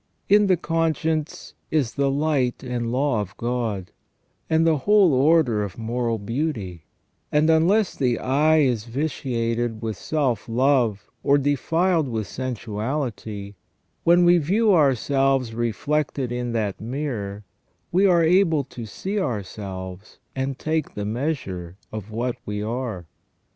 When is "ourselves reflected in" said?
14.73-16.51